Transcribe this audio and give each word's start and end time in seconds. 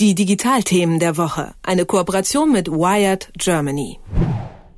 Die 0.00 0.14
Digitalthemen 0.14 0.98
der 0.98 1.18
Woche. 1.18 1.52
Eine 1.62 1.84
Kooperation 1.84 2.50
mit 2.50 2.70
Wired 2.70 3.30
Germany. 3.36 3.98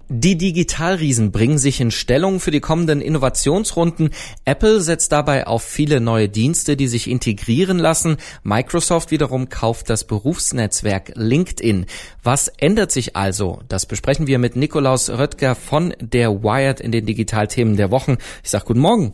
Die 0.08 0.36
Digitalriesen 0.36 1.30
bringen 1.30 1.58
sich 1.58 1.80
in 1.80 1.92
Stellung 1.92 2.40
für 2.40 2.50
die 2.50 2.58
kommenden 2.58 3.00
Innovationsrunden. 3.00 4.10
Apple 4.44 4.80
setzt 4.80 5.12
dabei 5.12 5.46
auf 5.46 5.62
viele 5.62 6.00
neue 6.00 6.28
Dienste, 6.28 6.76
die 6.76 6.88
sich 6.88 7.08
integrieren 7.08 7.78
lassen. 7.78 8.16
Microsoft 8.42 9.12
wiederum 9.12 9.48
kauft 9.48 9.90
das 9.90 10.08
Berufsnetzwerk 10.08 11.12
LinkedIn. 11.14 11.86
Was 12.24 12.48
ändert 12.58 12.90
sich 12.90 13.14
also? 13.14 13.60
Das 13.68 13.86
besprechen 13.86 14.26
wir 14.26 14.40
mit 14.40 14.56
Nikolaus 14.56 15.08
Röttger 15.08 15.54
von 15.54 15.94
der 16.00 16.42
Wired 16.42 16.80
in 16.80 16.90
den 16.90 17.06
Digitalthemen 17.06 17.76
der 17.76 17.92
Wochen. 17.92 18.16
Ich 18.42 18.50
sage 18.50 18.64
guten 18.64 18.80
Morgen. 18.80 19.12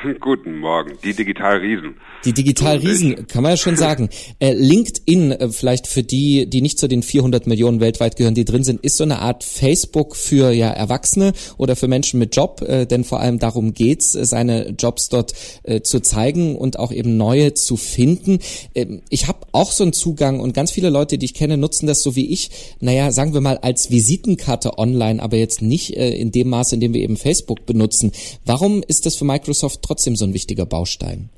Guten 0.20 0.58
Morgen, 0.58 0.92
die 1.04 1.14
Digitalriesen. 1.14 1.96
Die 2.24 2.32
Digitalriesen, 2.32 3.26
kann 3.26 3.42
man 3.42 3.52
ja 3.52 3.56
schon 3.56 3.76
sagen. 3.78 4.08
Äh, 4.38 4.52
LinkedIn, 4.52 5.32
äh, 5.32 5.48
vielleicht 5.50 5.86
für 5.86 6.02
die, 6.02 6.48
die 6.48 6.62
nicht 6.62 6.78
zu 6.78 6.88
den 6.88 7.02
400 7.02 7.46
Millionen 7.46 7.80
weltweit 7.80 8.16
gehören, 8.16 8.34
die 8.34 8.44
drin 8.44 8.64
sind, 8.64 8.80
ist 8.80 8.96
so 8.96 9.04
eine 9.04 9.20
Art 9.20 9.44
Facebook 9.44 10.16
für 10.16 10.52
ja 10.52 10.70
Erwachsene 10.70 11.32
oder 11.58 11.76
für 11.76 11.88
Menschen 11.88 12.18
mit 12.18 12.34
Job, 12.34 12.62
äh, 12.62 12.86
denn 12.86 13.04
vor 13.04 13.20
allem 13.20 13.38
darum 13.38 13.74
geht's, 13.74 14.14
äh, 14.14 14.24
seine 14.24 14.70
Jobs 14.70 15.08
dort 15.08 15.34
äh, 15.64 15.80
zu 15.82 16.00
zeigen 16.00 16.56
und 16.56 16.78
auch 16.78 16.92
eben 16.92 17.16
neue 17.16 17.54
zu 17.54 17.76
finden. 17.76 18.38
Ähm, 18.74 19.02
ich 19.10 19.28
habe 19.28 19.40
auch 19.52 19.72
so 19.72 19.84
einen 19.84 19.92
Zugang 19.92 20.40
und 20.40 20.54
ganz 20.54 20.70
viele 20.70 20.90
Leute, 20.90 21.18
die 21.18 21.26
ich 21.26 21.34
kenne, 21.34 21.56
nutzen 21.56 21.86
das 21.86 22.02
so 22.02 22.16
wie 22.16 22.32
ich, 22.32 22.50
naja, 22.80 23.12
sagen 23.12 23.34
wir 23.34 23.40
mal 23.40 23.58
als 23.58 23.90
Visitenkarte 23.90 24.78
online, 24.78 25.22
aber 25.22 25.36
jetzt 25.36 25.62
nicht 25.62 25.96
äh, 25.96 26.10
in 26.10 26.32
dem 26.32 26.48
Maße, 26.48 26.74
in 26.74 26.80
dem 26.80 26.94
wir 26.94 27.02
eben 27.02 27.16
Facebook 27.16 27.66
benutzen. 27.66 28.12
Warum 28.44 28.82
ist 28.86 29.06
das 29.06 29.16
für 29.16 29.24
Microsoft 29.24 29.82
trotzdem 29.90 30.14
so 30.14 30.24
ein 30.24 30.34
wichtiger 30.34 30.66
Baustein? 30.66 31.30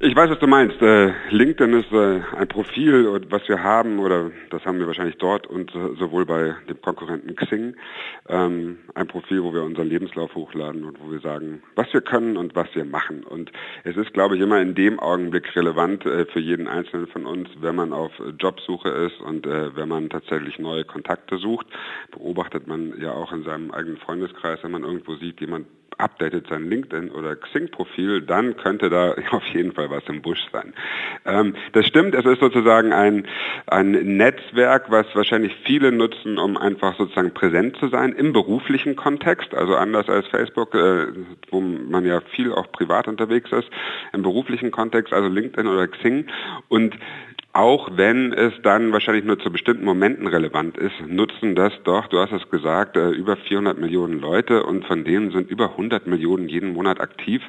Ich 0.00 0.14
weiß, 0.14 0.28
was 0.28 0.38
du 0.38 0.46
meinst. 0.46 0.82
Äh, 0.82 1.12
LinkedIn 1.30 1.72
ist 1.80 1.92
äh, 1.92 2.20
ein 2.36 2.48
Profil, 2.48 3.22
was 3.30 3.48
wir 3.48 3.62
haben, 3.62 4.00
oder 4.00 4.32
das 4.50 4.62
haben 4.64 4.78
wir 4.78 4.86
wahrscheinlich 4.86 5.16
dort 5.16 5.46
und 5.46 5.70
sowohl 5.70 6.26
bei 6.26 6.56
dem 6.68 6.82
Konkurrenten 6.82 7.36
Xing, 7.36 7.74
ähm, 8.28 8.78
ein 8.94 9.06
Profil, 9.06 9.42
wo 9.42 9.54
wir 9.54 9.62
unseren 9.62 9.88
Lebenslauf 9.88 10.34
hochladen 10.34 10.84
und 10.84 11.00
wo 11.00 11.10
wir 11.10 11.20
sagen, 11.20 11.62
was 11.76 11.86
wir 11.92 12.00
können 12.00 12.36
und 12.36 12.54
was 12.54 12.66
wir 12.74 12.84
machen. 12.84 13.22
Und 13.22 13.52
es 13.84 13.96
ist, 13.96 14.12
glaube 14.12 14.36
ich, 14.36 14.42
immer 14.42 14.60
in 14.60 14.74
dem 14.74 14.98
Augenblick 14.98 15.56
relevant 15.56 16.04
äh, 16.04 16.26
für 16.26 16.40
jeden 16.40 16.66
Einzelnen 16.66 17.06
von 17.06 17.24
uns, 17.24 17.48
wenn 17.60 17.76
man 17.76 17.92
auf 17.92 18.12
Jobsuche 18.38 18.88
ist 18.88 19.20
und 19.20 19.46
wenn 19.46 19.88
man 19.88 20.10
tatsächlich 20.10 20.58
neue 20.58 20.84
Kontakte 20.84 21.38
sucht. 21.38 21.66
Beobachtet 22.10 22.66
man 22.66 23.00
ja 23.00 23.12
auch 23.12 23.32
in 23.32 23.42
seinem 23.44 23.70
eigenen 23.70 23.96
Freundeskreis, 23.98 24.58
wenn 24.62 24.72
man 24.72 24.84
irgendwo 24.84 25.14
sieht, 25.16 25.40
jemand 25.40 25.66
updatet 25.98 26.46
sein 26.48 26.68
LinkedIn 26.68 27.10
oder 27.10 27.36
Xing-Profil, 27.36 28.22
dann 28.22 28.56
könnte 28.56 28.90
da 28.90 29.14
auf 29.30 29.44
jeden 29.52 29.72
Fall 29.72 29.90
was 29.90 30.02
im 30.08 30.22
Busch 30.22 30.40
sein. 30.52 30.74
Ähm, 31.24 31.54
das 31.72 31.86
stimmt, 31.86 32.14
es 32.14 32.24
ist 32.24 32.40
sozusagen 32.40 32.92
ein, 32.92 33.26
ein 33.66 33.92
Netzwerk, 34.16 34.90
was 34.90 35.06
wahrscheinlich 35.14 35.54
viele 35.64 35.92
nutzen, 35.92 36.38
um 36.38 36.56
einfach 36.56 36.96
sozusagen 36.96 37.32
präsent 37.32 37.76
zu 37.78 37.88
sein 37.88 38.12
im 38.12 38.32
beruflichen 38.32 38.96
Kontext, 38.96 39.54
also 39.54 39.76
anders 39.76 40.08
als 40.08 40.26
Facebook, 40.28 40.74
äh, 40.74 41.06
wo 41.50 41.60
man 41.60 42.04
ja 42.04 42.20
viel 42.34 42.52
auch 42.52 42.70
privat 42.72 43.08
unterwegs 43.08 43.50
ist, 43.52 43.68
im 44.12 44.22
beruflichen 44.22 44.70
Kontext, 44.70 45.12
also 45.12 45.28
LinkedIn 45.28 45.66
oder 45.66 45.88
Xing. 45.88 46.26
Und 46.68 46.96
auch 47.54 47.88
wenn 47.94 48.32
es 48.32 48.52
dann 48.64 48.92
wahrscheinlich 48.92 49.24
nur 49.24 49.38
zu 49.38 49.50
bestimmten 49.50 49.84
Momenten 49.84 50.26
relevant 50.26 50.76
ist, 50.76 50.94
nutzen 51.06 51.54
das 51.54 51.72
doch, 51.84 52.08
du 52.08 52.18
hast 52.18 52.32
es 52.32 52.50
gesagt, 52.50 52.96
äh, 52.96 53.10
über 53.10 53.36
400 53.36 53.78
Millionen 53.78 54.18
Leute 54.18 54.64
und 54.64 54.84
von 54.86 55.04
denen 55.04 55.30
sind 55.30 55.48
über 55.48 55.70
100 55.70 56.08
Millionen 56.08 56.48
jeden 56.48 56.72
Monat 56.72 57.00
aktiv. 57.00 57.42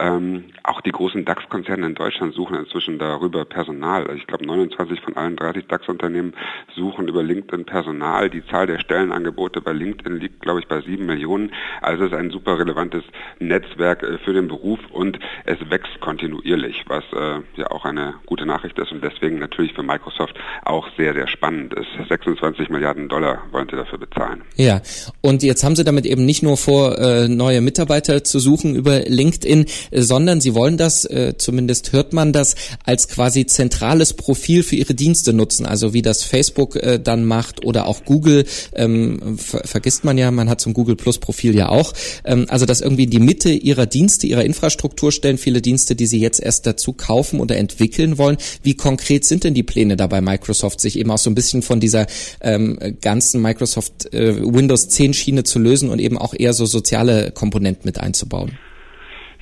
Ähm, 0.00 0.46
auch 0.64 0.80
die 0.80 0.90
großen 0.90 1.24
DAX-Konzerne 1.24 1.86
in 1.86 1.94
Deutschland 1.94 2.34
suchen 2.34 2.56
inzwischen 2.56 2.98
darüber 2.98 3.44
Personal. 3.44 4.02
Also 4.08 4.16
ich 4.16 4.26
glaube, 4.26 4.44
29 4.44 5.00
von 5.00 5.16
allen 5.16 5.36
30 5.36 5.68
DAX-Unternehmen 5.68 6.34
suchen 6.74 7.06
über 7.06 7.22
LinkedIn 7.22 7.66
Personal. 7.66 8.28
Die 8.28 8.44
Zahl 8.46 8.66
der 8.66 8.80
Stellenangebote 8.80 9.60
bei 9.60 9.72
LinkedIn 9.72 10.18
liegt, 10.18 10.40
glaube 10.40 10.58
ich, 10.58 10.66
bei 10.66 10.80
7 10.80 11.06
Millionen. 11.06 11.52
Also 11.82 12.04
es 12.04 12.10
ist 12.10 12.18
ein 12.18 12.30
super 12.30 12.58
relevantes 12.58 13.04
Netzwerk 13.38 14.02
äh, 14.02 14.18
für 14.18 14.32
den 14.32 14.48
Beruf 14.48 14.80
und 14.90 15.20
es 15.44 15.58
wächst 15.70 16.00
kontinuierlich, 16.00 16.84
was 16.88 17.04
äh, 17.12 17.42
ja 17.54 17.70
auch 17.70 17.84
eine 17.84 18.14
gute 18.26 18.44
Nachricht 18.44 18.76
ist 18.80 18.90
und 18.90 19.04
deswegen 19.04 19.35
deswegen 19.36 19.38
natürlich 19.38 19.72
für 19.74 19.82
Microsoft 19.82 20.34
auch 20.64 20.86
sehr, 20.96 21.14
sehr 21.14 21.28
spannend 21.28 21.74
ist. 21.74 21.86
26 22.08 22.68
Milliarden 22.70 23.08
Dollar 23.08 23.42
wollen 23.52 23.68
sie 23.70 23.76
dafür 23.76 23.98
bezahlen. 23.98 24.42
Ja, 24.56 24.80
und 25.20 25.42
jetzt 25.42 25.64
haben 25.64 25.76
sie 25.76 25.84
damit 25.84 26.06
eben 26.06 26.24
nicht 26.24 26.42
nur 26.42 26.56
vor, 26.56 26.98
äh, 26.98 27.28
neue 27.28 27.60
Mitarbeiter 27.60 28.24
zu 28.24 28.38
suchen 28.38 28.74
über 28.74 29.00
LinkedIn, 29.00 29.66
äh, 29.90 30.00
sondern 30.02 30.40
sie 30.40 30.54
wollen 30.54 30.76
das, 30.76 31.04
äh, 31.04 31.34
zumindest 31.36 31.92
hört 31.92 32.12
man 32.12 32.32
das, 32.32 32.54
als 32.84 33.08
quasi 33.08 33.46
zentrales 33.46 34.14
Profil 34.14 34.62
für 34.62 34.76
ihre 34.76 34.94
Dienste 34.94 35.32
nutzen. 35.32 35.66
Also 35.66 35.92
wie 35.92 36.02
das 36.02 36.22
Facebook 36.22 36.76
äh, 36.76 36.98
dann 36.98 37.24
macht 37.24 37.64
oder 37.64 37.86
auch 37.86 38.04
Google, 38.04 38.44
ähm, 38.74 39.38
ver 39.38 39.62
vergisst 39.66 40.04
man 40.04 40.18
ja, 40.18 40.30
man 40.30 40.48
hat 40.48 40.60
so 40.60 40.70
ein 40.70 40.74
Google 40.74 40.96
Plus 40.96 41.18
Profil 41.18 41.54
ja 41.54 41.68
auch. 41.68 41.92
Ähm, 42.24 42.46
also 42.48 42.66
das 42.66 42.80
irgendwie 42.80 43.04
in 43.04 43.10
die 43.10 43.20
Mitte 43.20 43.50
ihrer 43.50 43.86
Dienste, 43.86 44.26
ihrer 44.26 44.44
Infrastruktur 44.44 45.12
stellen, 45.12 45.38
viele 45.38 45.60
Dienste, 45.60 45.96
die 45.96 46.06
sie 46.06 46.20
jetzt 46.20 46.40
erst 46.40 46.66
dazu 46.66 46.92
kaufen 46.92 47.40
oder 47.40 47.56
entwickeln 47.56 48.18
wollen. 48.18 48.36
Wie 48.62 48.74
konkret 48.74 49.25
sind 49.28 49.44
denn 49.44 49.54
die 49.54 49.62
Pläne 49.62 49.96
da 49.96 50.06
bei 50.06 50.20
Microsoft, 50.20 50.80
sich 50.80 50.98
eben 50.98 51.10
auch 51.10 51.18
so 51.18 51.30
ein 51.30 51.34
bisschen 51.34 51.62
von 51.62 51.80
dieser 51.80 52.06
ähm, 52.40 52.78
ganzen 53.00 53.42
Microsoft 53.42 54.12
äh, 54.12 54.36
Windows 54.42 54.88
10 54.88 55.14
Schiene 55.14 55.44
zu 55.44 55.58
lösen 55.58 55.90
und 55.90 56.00
eben 56.00 56.18
auch 56.18 56.34
eher 56.36 56.52
so 56.52 56.66
soziale 56.66 57.32
Komponenten 57.32 57.82
mit 57.84 58.00
einzubauen? 58.00 58.58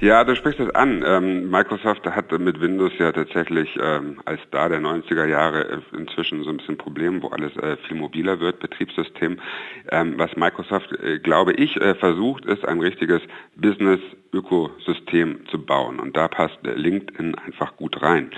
Ja, 0.00 0.22
du 0.24 0.34
sprichst 0.34 0.60
es 0.60 0.74
an. 0.74 1.02
Ähm, 1.06 1.48
Microsoft 1.50 2.04
hat 2.04 2.30
mit 2.38 2.60
Windows 2.60 2.92
ja 2.98 3.12
tatsächlich 3.12 3.70
ähm, 3.80 4.20
als 4.24 4.40
da 4.50 4.68
der 4.68 4.80
90er 4.80 5.24
Jahre 5.24 5.64
äh, 5.66 5.96
inzwischen 5.96 6.42
so 6.42 6.50
ein 6.50 6.56
bisschen 6.56 6.76
Problem, 6.76 7.22
wo 7.22 7.28
alles 7.28 7.56
äh, 7.56 7.76
viel 7.86 7.96
mobiler 7.96 8.40
wird, 8.40 8.58
Betriebssystem. 8.58 9.38
Ähm, 9.90 10.14
was 10.18 10.36
Microsoft, 10.36 10.92
äh, 11.02 11.20
glaube 11.20 11.52
ich, 11.52 11.76
äh, 11.76 11.94
versucht, 11.94 12.44
ist 12.44 12.66
ein 12.66 12.80
richtiges 12.80 13.22
Business-Ökosystem 13.56 15.46
zu 15.50 15.64
bauen. 15.64 16.00
Und 16.00 16.16
da 16.16 16.28
passt 16.28 16.58
LinkedIn 16.62 17.36
einfach 17.36 17.76
gut 17.76 18.02
rein. 18.02 18.30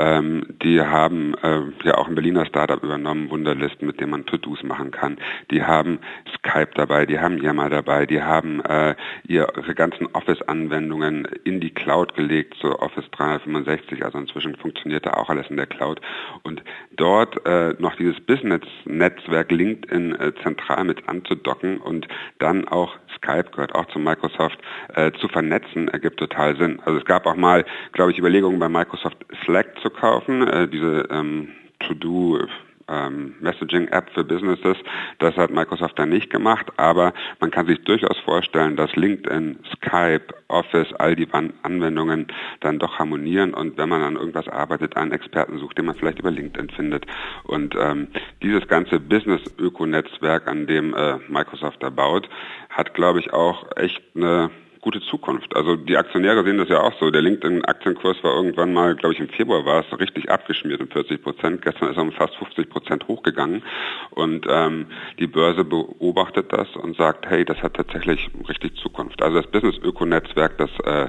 Ähm, 0.00 0.46
die 0.62 0.80
haben 0.80 1.34
äh, 1.42 1.60
ja 1.84 1.98
auch 2.00 2.08
ein 2.08 2.14
Berliner 2.14 2.46
Startup 2.46 2.82
übernommen, 2.82 3.30
Wunderlist, 3.30 3.82
mit 3.82 4.00
dem 4.00 4.10
man 4.10 4.26
To-Dos 4.26 4.62
machen 4.62 4.90
kann. 4.90 5.18
Die 5.50 5.62
haben 5.62 5.98
Skype 6.38 6.70
dabei, 6.74 7.06
die 7.06 7.20
haben 7.20 7.38
Yammer 7.38 7.70
dabei, 7.70 8.06
die 8.06 8.22
haben 8.22 8.60
äh, 8.64 8.94
ihre 9.26 9.74
ganzen 9.74 10.06
Office-Anwendungen 10.12 10.80
Anwendungen 10.80 11.26
in 11.44 11.60
die 11.60 11.70
Cloud 11.70 12.14
gelegt, 12.14 12.56
so 12.60 12.78
Office 12.78 13.04
365, 13.12 14.04
also 14.04 14.18
inzwischen 14.18 14.56
funktioniert 14.56 15.06
da 15.06 15.14
auch 15.14 15.28
alles 15.28 15.48
in 15.50 15.56
der 15.56 15.66
Cloud. 15.66 16.00
Und 16.42 16.62
dort 16.96 17.44
äh, 17.46 17.74
noch 17.78 17.96
dieses 17.96 18.20
Business-Netzwerk 18.20 19.50
LinkedIn 19.50 20.14
äh, 20.14 20.32
zentral 20.42 20.84
mit 20.84 21.08
anzudocken 21.08 21.78
und 21.78 22.06
dann 22.38 22.68
auch 22.68 22.96
Skype 23.16 23.50
gehört 23.50 23.74
auch 23.74 23.86
zu 23.86 23.98
Microsoft, 23.98 24.58
äh, 24.94 25.12
zu 25.12 25.28
vernetzen, 25.28 25.88
ergibt 25.88 26.18
total 26.18 26.56
Sinn. 26.56 26.80
Also 26.84 26.98
es 26.98 27.04
gab 27.04 27.26
auch 27.26 27.36
mal, 27.36 27.64
glaube 27.92 28.12
ich, 28.12 28.18
Überlegungen 28.18 28.58
bei 28.58 28.68
Microsoft 28.68 29.18
Slack 29.44 29.78
zu 29.82 29.90
kaufen, 29.90 30.46
äh, 30.46 30.68
diese 30.68 31.08
ähm, 31.10 31.48
To-Do 31.90 32.46
ähm, 32.90 33.34
Messaging-App 33.40 34.10
für 34.12 34.24
Businesses. 34.24 34.76
Das 35.18 35.36
hat 35.36 35.50
Microsoft 35.50 35.98
dann 35.98 36.10
nicht 36.10 36.30
gemacht, 36.30 36.66
aber 36.76 37.12
man 37.38 37.50
kann 37.50 37.66
sich 37.66 37.82
durchaus 37.84 38.18
vorstellen, 38.18 38.76
dass 38.76 38.94
LinkedIn, 38.96 39.60
Skype, 39.76 40.34
Office, 40.48 40.92
all 40.98 41.14
die 41.14 41.28
Anwendungen 41.62 42.26
dann 42.60 42.78
doch 42.78 42.98
harmonieren 42.98 43.54
und 43.54 43.78
wenn 43.78 43.88
man 43.88 44.02
an 44.02 44.16
irgendwas 44.16 44.48
arbeitet, 44.48 44.96
einen 44.96 45.12
Experten 45.12 45.58
sucht, 45.58 45.78
den 45.78 45.86
man 45.86 45.94
vielleicht 45.94 46.18
über 46.18 46.30
LinkedIn 46.30 46.70
findet. 46.70 47.06
Und 47.44 47.74
ähm, 47.78 48.08
dieses 48.42 48.66
ganze 48.66 48.98
Business-Öko-Netzwerk, 48.98 50.48
an 50.48 50.66
dem 50.66 50.94
äh, 50.94 51.18
Microsoft 51.28 51.82
da 51.82 51.90
baut, 51.90 52.28
hat, 52.70 52.94
glaube 52.94 53.20
ich, 53.20 53.32
auch 53.32 53.66
echt 53.76 54.02
eine 54.16 54.50
gute 54.80 55.00
Zukunft. 55.00 55.54
Also 55.54 55.76
die 55.76 55.96
Aktionäre 55.96 56.44
sehen 56.44 56.58
das 56.58 56.68
ja 56.68 56.80
auch 56.80 56.92
so. 56.98 57.10
Der 57.10 57.22
LinkedIn-Aktienkurs 57.22 58.22
war 58.22 58.34
irgendwann 58.34 58.72
mal, 58.72 58.94
glaube 58.94 59.14
ich 59.14 59.20
im 59.20 59.28
Februar 59.28 59.64
war 59.64 59.84
es, 59.84 59.98
richtig 59.98 60.30
abgeschmiert 60.30 60.80
um 60.80 60.88
40 60.88 61.22
Prozent. 61.22 61.62
Gestern 61.62 61.90
ist 61.90 61.96
er 61.96 62.02
um 62.02 62.12
fast 62.12 62.34
50 62.36 62.70
Prozent 62.70 63.06
hochgegangen. 63.06 63.62
Und 64.10 64.46
ähm, 64.48 64.86
die 65.18 65.26
Börse 65.26 65.64
beobachtet 65.64 66.52
das 66.52 66.68
und 66.76 66.96
sagt, 66.96 67.26
hey, 67.26 67.44
das 67.44 67.62
hat 67.62 67.74
tatsächlich 67.74 68.30
richtig 68.48 68.76
Zukunft. 68.76 69.22
Also 69.22 69.40
das 69.40 69.50
Business-Öko-Netzwerk, 69.50 70.56
das 70.58 70.70
äh, 70.84 71.08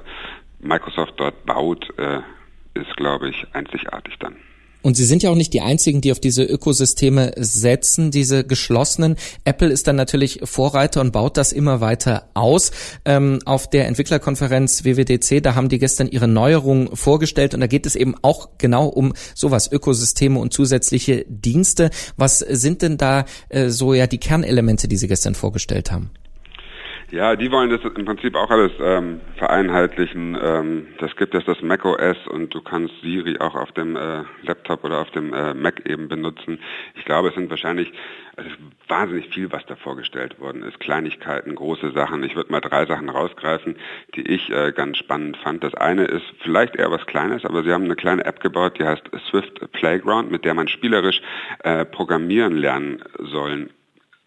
Microsoft 0.59 1.13
dort 1.17 1.45
baut, 1.45 1.87
äh, 1.97 2.19
ist, 2.73 2.95
glaube 2.97 3.29
ich, 3.29 3.45
einzigartig 3.53 4.17
dann. 4.19 4.37
Und 4.81 4.97
sie 4.97 5.05
sind 5.05 5.23
ja 5.23 5.29
auch 5.29 5.35
nicht 5.35 5.53
die 5.53 5.61
einzigen, 5.61 6.01
die 6.01 6.11
auf 6.11 6.19
diese 6.19 6.43
Ökosysteme 6.43 7.33
setzen, 7.37 8.11
diese 8.11 8.43
geschlossenen. 8.43 9.15
Apple 9.45 9.69
ist 9.69 9.87
dann 9.87 9.95
natürlich 9.95 10.39
Vorreiter 10.43 11.01
und 11.01 11.11
baut 11.11 11.37
das 11.37 11.51
immer 11.51 11.81
weiter 11.81 12.29
aus. 12.33 12.71
Ähm, 13.05 13.39
auf 13.45 13.69
der 13.69 13.87
Entwicklerkonferenz 13.87 14.83
WWDC, 14.83 15.41
da 15.43 15.55
haben 15.55 15.69
die 15.69 15.79
gestern 15.79 16.07
ihre 16.07 16.27
Neuerungen 16.27 16.95
vorgestellt 16.95 17.53
und 17.53 17.59
da 17.59 17.67
geht 17.67 17.85
es 17.85 17.95
eben 17.95 18.15
auch 18.21 18.49
genau 18.57 18.87
um 18.87 19.13
sowas, 19.35 19.71
Ökosysteme 19.71 20.39
und 20.39 20.53
zusätzliche 20.53 21.25
Dienste. 21.27 21.89
Was 22.17 22.39
sind 22.39 22.81
denn 22.81 22.97
da 22.97 23.25
äh, 23.49 23.69
so 23.69 23.93
ja 23.93 24.07
die 24.07 24.17
Kernelemente, 24.17 24.87
die 24.87 24.97
sie 24.97 25.07
gestern 25.07 25.35
vorgestellt 25.35 25.91
haben? 25.91 26.11
Ja, 27.11 27.35
die 27.35 27.51
wollen 27.51 27.69
das 27.69 27.81
im 27.83 28.05
Prinzip 28.05 28.37
auch 28.37 28.49
alles 28.49 28.71
ähm, 28.79 29.19
vereinheitlichen. 29.35 30.37
Ähm, 30.41 30.87
das 30.97 31.13
gibt 31.17 31.35
es 31.35 31.43
das 31.43 31.61
Mac 31.61 31.83
OS 31.83 32.15
und 32.29 32.53
du 32.53 32.61
kannst 32.61 32.93
Siri 33.01 33.37
auch 33.37 33.53
auf 33.53 33.73
dem 33.73 33.97
äh, 33.97 34.23
Laptop 34.43 34.85
oder 34.85 35.01
auf 35.01 35.11
dem 35.11 35.33
äh, 35.33 35.53
Mac 35.53 35.85
eben 35.85 36.07
benutzen. 36.07 36.57
Ich 36.95 37.03
glaube, 37.03 37.27
es 37.27 37.35
sind 37.35 37.49
wahrscheinlich 37.49 37.91
also 38.37 38.49
wahnsinnig 38.87 39.27
viel, 39.27 39.51
was 39.51 39.65
da 39.65 39.75
vorgestellt 39.75 40.39
worden 40.39 40.63
ist. 40.63 40.79
Kleinigkeiten, 40.79 41.53
große 41.53 41.91
Sachen. 41.91 42.23
Ich 42.23 42.37
würde 42.37 42.49
mal 42.49 42.61
drei 42.61 42.85
Sachen 42.85 43.09
rausgreifen, 43.09 43.75
die 44.15 44.21
ich 44.21 44.49
äh, 44.49 44.71
ganz 44.71 44.97
spannend 44.97 45.35
fand. 45.35 45.65
Das 45.65 45.73
eine 45.73 46.05
ist 46.05 46.23
vielleicht 46.39 46.77
eher 46.77 46.91
was 46.91 47.05
Kleines, 47.07 47.43
aber 47.43 47.63
sie 47.63 47.73
haben 47.73 47.83
eine 47.83 47.97
kleine 47.97 48.23
App 48.23 48.39
gebaut, 48.39 48.79
die 48.79 48.85
heißt 48.85 49.03
Swift 49.29 49.69
Playground, 49.73 50.31
mit 50.31 50.45
der 50.45 50.53
man 50.53 50.69
spielerisch 50.69 51.21
äh, 51.63 51.83
programmieren 51.83 52.55
lernen 52.55 53.03
sollen 53.19 53.69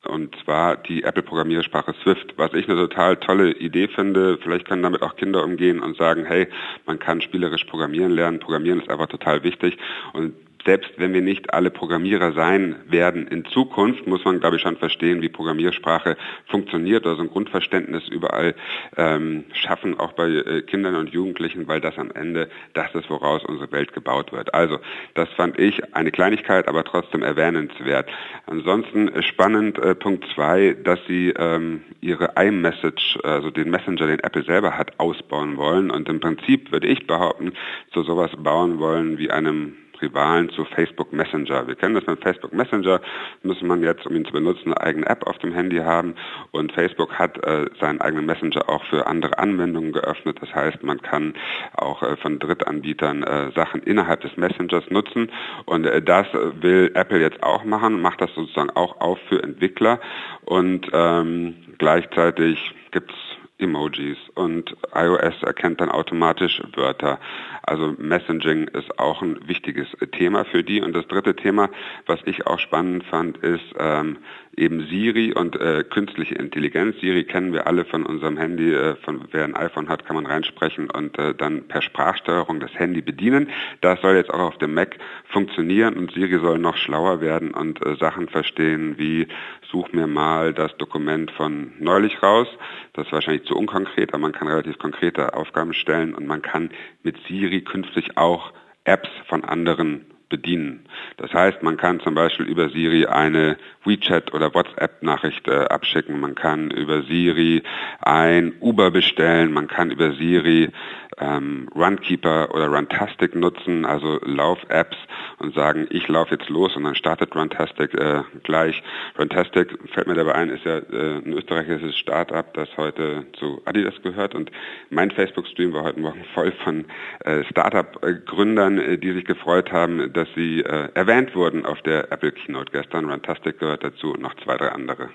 und 0.06 0.36
zwar 0.44 0.76
die 0.76 1.02
Apple-Programmiersprache 1.02 1.94
Swift, 2.02 2.34
was 2.36 2.52
ich 2.54 2.68
eine 2.68 2.76
total 2.76 3.16
tolle 3.16 3.52
Idee 3.52 3.88
finde. 3.88 4.38
Vielleicht 4.38 4.66
können 4.66 4.82
damit 4.82 5.02
auch 5.02 5.16
Kinder 5.16 5.44
umgehen 5.44 5.80
und 5.80 5.96
sagen, 5.96 6.24
hey, 6.24 6.48
man 6.86 6.98
kann 6.98 7.20
spielerisch 7.20 7.64
programmieren 7.64 8.12
lernen. 8.12 8.40
Programmieren 8.40 8.80
ist 8.80 8.90
einfach 8.90 9.08
total 9.08 9.42
wichtig 9.42 9.78
und 10.12 10.34
selbst 10.64 10.93
wenn 10.96 11.12
wir 11.12 11.20
nicht 11.20 11.52
alle 11.52 11.70
Programmierer 11.70 12.32
sein 12.32 12.76
werden 12.88 13.26
in 13.28 13.44
Zukunft, 13.44 14.06
muss 14.06 14.25
man, 14.25 14.40
glaube 14.40 14.56
ich, 14.56 14.62
schon 14.62 14.76
verstehen, 14.76 15.22
wie 15.22 15.28
Programmiersprache 15.28 16.16
funktioniert, 16.46 17.06
also 17.06 17.22
ein 17.22 17.28
Grundverständnis 17.28 18.08
überall 18.08 18.55
ähm, 18.96 19.44
schaffen, 19.52 19.99
auch 19.99 20.12
bei 20.12 20.28
äh, 20.28 20.62
Kindern 20.62 20.96
und 20.96 21.11
Jugendlichen, 21.11 21.69
weil 21.69 21.81
das 21.81 21.99
am 21.99 22.11
Ende 22.11 22.49
das 22.72 22.94
ist, 22.94 23.11
woraus 23.11 23.44
unsere 23.44 23.70
Welt 23.72 23.93
gebaut 23.93 24.32
wird. 24.32 24.55
Also, 24.55 24.78
das 25.14 25.28
fand 25.31 25.58
ich 25.58 25.94
eine 25.94 26.11
Kleinigkeit, 26.11 26.69
aber 26.69 26.84
trotzdem 26.84 27.22
erwähnenswert. 27.22 28.08
Ansonsten 28.46 29.22
spannend 29.22 29.78
äh, 29.78 29.94
Punkt 29.94 30.25
zwei, 30.34 30.76
dass 30.82 30.99
sie 31.06 31.31
ähm, 31.37 31.82
ihre 32.00 32.32
iMessage, 32.37 33.19
also 33.22 33.50
den 33.50 33.70
Messenger, 33.70 34.06
den 34.06 34.20
Apple 34.20 34.44
selber 34.44 34.76
hat, 34.78 34.99
ausbauen 34.99 35.56
wollen 35.56 35.90
und 35.90 36.08
im 36.08 36.20
Prinzip 36.20 36.72
würde 36.72 36.87
ich 36.87 37.06
behaupten, 37.06 37.52
zu 37.93 38.02
sowas 38.02 38.31
bauen 38.37 38.78
wollen 38.78 39.19
wie 39.19 39.31
einem 39.31 39.76
Rivalen 40.00 40.50
zu 40.50 40.64
Facebook 40.64 41.12
Messenger. 41.12 41.67
Wir 41.67 41.75
kennen 41.75 41.94
das 41.94 42.06
mit 42.06 42.23
Facebook 42.23 42.52
Messenger, 42.52 43.00
müssen 43.43 43.69
man 43.69 43.82
jetzt, 43.82 44.06
um 44.06 44.14
ihn 44.14 44.25
zu 44.25 44.32
benutzen, 44.32 44.73
eine 44.73 44.81
eigene 44.81 45.06
App 45.06 45.26
auf 45.26 45.38
dem 45.38 45.52
Handy 45.52 45.79
haben 45.79 46.14
und 46.52 46.73
Facebook 46.73 47.12
hat 47.19 47.43
äh, 47.44 47.67
seinen 47.81 48.00
eigenen 48.00 48.26
Messenger 48.26 48.69
auch 48.69 48.85
für 48.85 49.06
andere 49.06 49.38
Anwendungen 49.38 49.93
geöffnet. 49.93 50.38
Das 50.41 50.55
heißt, 50.55 50.82
man 50.82 51.00
kann 51.00 51.35
auch 51.76 52.02
äh, 52.02 52.17
von 52.17 52.38
Drittanbietern 52.38 53.23
äh, 53.23 53.50
Sachen 53.52 53.82
innerhalb 53.82 54.20
des 54.20 54.37
Messengers 54.37 54.85
nutzen 54.91 55.31
und 55.67 55.87
äh, 55.87 56.02
das 56.02 56.26
will 56.32 56.91
Apple 56.94 57.20
jetzt 57.20 57.43
auch 57.43 57.64
machen, 57.64 58.00
macht 58.00 58.20
das 58.20 58.35
sozusagen 58.35 58.70
auch 58.70 59.00
auf 59.00 59.19
für 59.29 59.43
Entwickler 59.43 60.00
und 60.44 60.88
ähm, 60.93 61.55
gleichzeitig 61.79 62.75
gibt 62.91 63.11
es 63.11 63.33
Emojis 63.58 64.18
und 64.34 64.76
iOS 64.94 65.42
erkennt 65.42 65.80
dann 65.80 65.90
automatisch 65.90 66.60
Wörter. 66.74 67.20
Also 67.62 67.94
Messaging 67.98 68.68
ist 68.68 68.98
auch 68.98 69.22
ein 69.22 69.38
wichtiges 69.46 69.88
Thema 70.12 70.44
für 70.44 70.64
die. 70.64 70.80
Und 70.80 70.92
das 70.92 71.06
dritte 71.06 71.36
Thema, 71.36 71.70
was 72.06 72.20
ich 72.24 72.46
auch 72.46 72.58
spannend 72.58 73.04
fand, 73.04 73.38
ist 73.38 73.64
ähm, 73.78 74.18
eben 74.56 74.86
Siri 74.88 75.32
und 75.32 75.60
äh, 75.60 75.84
künstliche 75.84 76.34
Intelligenz. 76.34 76.96
Siri 77.00 77.24
kennen 77.24 77.52
wir 77.52 77.66
alle 77.66 77.84
von 77.84 78.04
unserem 78.04 78.36
Handy. 78.36 78.72
Äh, 78.72 78.96
von 78.96 79.28
wer 79.30 79.44
ein 79.44 79.56
iPhone 79.56 79.88
hat, 79.88 80.04
kann 80.06 80.16
man 80.16 80.26
reinsprechen 80.26 80.90
und 80.90 81.18
äh, 81.18 81.34
dann 81.34 81.68
per 81.68 81.82
Sprachsteuerung 81.82 82.60
das 82.60 82.74
Handy 82.74 83.02
bedienen. 83.02 83.48
Das 83.80 84.00
soll 84.00 84.16
jetzt 84.16 84.30
auch 84.30 84.40
auf 84.40 84.58
dem 84.58 84.74
Mac 84.74 84.96
funktionieren 85.28 85.94
und 85.94 86.12
Siri 86.12 86.38
soll 86.38 86.58
noch 86.58 86.76
schlauer 86.76 87.20
werden 87.20 87.52
und 87.52 87.84
äh, 87.84 87.96
Sachen 87.96 88.28
verstehen 88.28 88.98
wie 88.98 89.26
such 89.70 89.92
mir 89.92 90.06
mal 90.06 90.52
das 90.52 90.76
Dokument 90.76 91.30
von 91.32 91.72
neulich 91.78 92.22
raus. 92.22 92.48
Das 92.92 93.06
ist 93.06 93.12
wahrscheinlich 93.12 93.44
zu 93.44 93.56
unkonkret, 93.56 94.10
aber 94.10 94.20
man 94.20 94.32
kann 94.32 94.48
relativ 94.48 94.78
konkrete 94.78 95.34
Aufgaben 95.34 95.74
stellen 95.74 96.14
und 96.14 96.26
man 96.26 96.42
kann 96.42 96.70
mit 97.02 97.16
Siri 97.26 97.62
künftig 97.62 98.16
auch 98.16 98.52
Apps 98.84 99.08
von 99.28 99.44
anderen 99.44 100.13
bedienen. 100.34 100.84
Das 101.16 101.32
heißt, 101.32 101.62
man 101.62 101.76
kann 101.76 102.00
zum 102.00 102.14
Beispiel 102.14 102.46
über 102.46 102.69
Siri 102.70 103.06
eine 103.06 103.56
WeChat 103.84 104.34
oder 104.34 104.52
WhatsApp-Nachricht 104.52 105.46
äh, 105.46 105.66
abschicken, 105.66 106.19
man 106.19 106.34
kann 106.34 106.72
über 106.72 107.02
Siri 107.02 107.62
ein 108.00 108.54
Uber 108.60 108.90
bestellen, 108.90 109.52
man 109.52 109.69
kann 109.69 109.92
über 109.92 110.12
Siri 110.14 110.70
ähm, 111.19 111.69
Runkeeper 111.75 112.55
oder 112.55 112.69
Runtastic 112.69 113.34
nutzen, 113.34 113.84
also 113.84 114.19
Lauf-Apps 114.25 114.96
und 115.38 115.55
sagen, 115.55 115.87
ich 115.90 116.08
laufe 116.08 116.34
jetzt 116.34 116.49
los 116.49 116.76
und 116.76 116.84
dann 116.84 116.94
startet 116.94 117.34
Runtastic 117.34 117.94
äh, 117.94 118.22
gleich. 118.43 118.82
Runtastic, 119.19 119.78
fällt 119.93 120.06
mir 120.06 120.14
dabei 120.14 120.34
ein, 120.34 120.50
ist 120.50 120.64
ja 120.64 120.78
äh, 120.78 121.19
ein 121.25 121.32
österreichisches 121.32 121.96
Startup, 121.96 122.52
das 122.55 122.69
heute 122.76 123.26
zu 123.38 123.62
Adidas 123.64 123.94
gehört 124.02 124.34
und 124.34 124.50
mein 124.90 125.11
Facebook-Stream 125.11 125.72
war 125.72 125.84
heute 125.84 126.00
Morgen 126.00 126.25
voll 126.34 126.52
von 126.64 126.84
äh, 127.25 127.44
Startup-Gründern, 127.44 128.78
äh, 128.78 128.99
die 128.99 129.12
sich 129.12 129.25
gefreut 129.25 129.72
haben, 129.72 130.12
dass 130.12 130.28
sie 130.34 130.60
äh, 130.60 130.88
erwähnt 130.94 131.34
wurden 131.34 131.67
auf 131.67 131.81
der 131.82 132.10
Apple 132.12 132.32
Keynote 132.32 132.72
gestern. 132.72 133.10
Runtastic 133.10 133.58
gehört 133.58 133.84
dazu 133.84 134.12
und 134.12 134.22
noch 134.22 134.34
zwei, 134.37 134.56
drei 134.56 134.69
andere. 134.69 135.10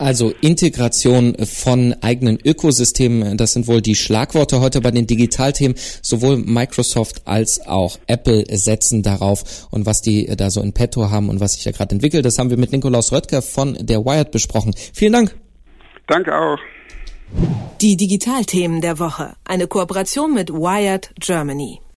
Also 0.00 0.32
Integration 0.40 1.36
von 1.44 1.94
eigenen 2.00 2.38
Ökosystemen, 2.42 3.36
das 3.36 3.52
sind 3.52 3.68
wohl 3.68 3.82
die 3.82 3.94
Schlagworte 3.94 4.62
heute 4.62 4.80
bei 4.80 4.90
den 4.90 5.06
Digitalthemen. 5.06 5.76
Sowohl 6.00 6.38
Microsoft 6.38 7.26
als 7.26 7.66
auch 7.66 7.98
Apple 8.06 8.44
setzen 8.56 9.02
darauf. 9.02 9.68
Und 9.70 9.84
was 9.84 10.00
die 10.00 10.24
da 10.34 10.50
so 10.50 10.62
in 10.62 10.72
petto 10.72 11.10
haben 11.10 11.28
und 11.28 11.40
was 11.40 11.52
sich 11.52 11.66
ja 11.66 11.72
gerade 11.72 11.94
entwickelt, 11.94 12.24
das 12.24 12.38
haben 12.38 12.48
wir 12.48 12.56
mit 12.56 12.72
Nikolaus 12.72 13.12
Röttger 13.12 13.42
von 13.42 13.76
der 13.78 14.02
Wired 14.06 14.30
besprochen. 14.30 14.74
Vielen 14.94 15.12
Dank. 15.12 15.36
Danke 16.06 16.34
auch. 16.34 16.58
Die 17.82 17.98
Digitalthemen 17.98 18.80
der 18.80 18.98
Woche. 18.98 19.34
Eine 19.44 19.66
Kooperation 19.66 20.32
mit 20.32 20.50
Wired 20.50 21.12
Germany. 21.20 21.80